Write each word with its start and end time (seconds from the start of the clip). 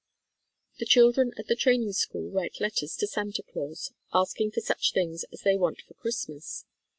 The 0.79 0.87
children 0.87 1.31
at 1.37 1.45
the 1.45 1.55
Training 1.55 1.93
School 1.93 2.31
write 2.31 2.59
letters 2.59 2.95
to 2.95 3.05
Santa 3.05 3.43
Claus 3.43 3.91
asking 4.11 4.49
for 4.49 4.61
such 4.61 4.93
things 4.93 5.25
as 5.31 5.41
they 5.41 5.55
want 5.57 5.81
for 5.83 5.93
Christmas. 5.93 6.65